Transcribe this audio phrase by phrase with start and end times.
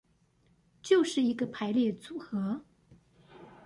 [0.81, 2.61] 就是一個排列組合